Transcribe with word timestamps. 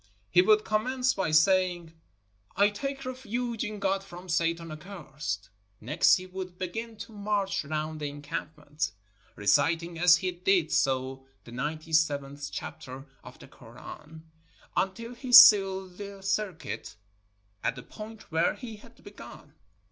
He 0.31 0.41
would 0.41 0.65
commence 0.65 1.13
by 1.13 1.29
saying, 1.29 1.93
"I 2.55 2.69
take 2.69 3.05
refuge 3.05 3.63
in 3.63 3.77
God 3.77 4.03
from 4.03 4.29
Satan 4.29 4.71
accursed." 4.71 5.51
Next 5.79 6.15
he 6.15 6.25
would 6.25 6.57
begin 6.57 6.95
to 6.97 7.11
march 7.11 7.63
round 7.63 7.99
the 7.99 8.09
encampment, 8.09 8.93
reciting 9.35 9.99
as 9.99 10.17
he 10.17 10.31
did 10.31 10.71
so 10.71 11.27
the 11.43 11.51
ninety 11.51 11.93
seventh 11.93 12.49
chapter 12.51 13.05
of 13.23 13.37
the 13.37 13.47
Koran, 13.47 14.23
until 14.75 15.13
he 15.13 15.31
sealed 15.31 15.99
the 15.99 16.23
circuit 16.23 16.95
at 17.63 17.75
the 17.75 17.83
point 17.83 18.31
where 18.31 18.55
he 18.55 18.77
had 18.77 19.03
begun. 19.03 19.53